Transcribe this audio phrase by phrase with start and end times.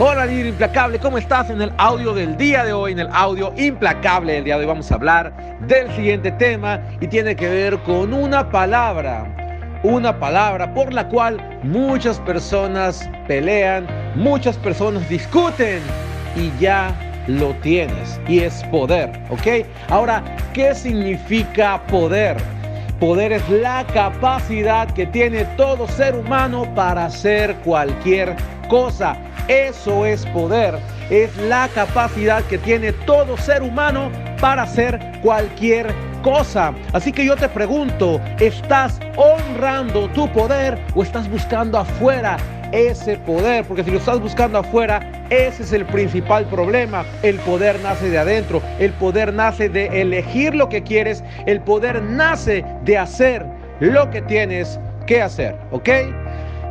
[0.00, 1.50] Hola líder implacable, ¿cómo estás?
[1.50, 4.66] En el audio del día de hoy, en el audio implacable del día de hoy
[4.66, 5.32] vamos a hablar
[5.68, 9.24] del siguiente tema y tiene que ver con una palabra,
[9.84, 13.86] una palabra por la cual muchas personas pelean,
[14.16, 15.80] muchas personas discuten
[16.34, 16.92] y ya
[17.28, 19.64] lo tienes y es poder, ¿ok?
[19.90, 22.36] Ahora, ¿qué significa poder?
[22.98, 28.34] Poder es la capacidad que tiene todo ser humano para hacer cualquier
[28.68, 29.16] cosa.
[29.48, 30.78] Eso es poder.
[31.10, 34.10] Es la capacidad que tiene todo ser humano
[34.40, 35.92] para hacer cualquier
[36.22, 36.72] cosa.
[36.94, 42.38] Así que yo te pregunto, ¿estás honrando tu poder o estás buscando afuera
[42.72, 43.66] ese poder?
[43.66, 47.04] Porque si lo estás buscando afuera, ese es el principal problema.
[47.22, 48.62] El poder nace de adentro.
[48.78, 51.22] El poder nace de elegir lo que quieres.
[51.44, 53.44] El poder nace de hacer
[53.80, 55.54] lo que tienes que hacer.
[55.70, 55.90] ¿Ok?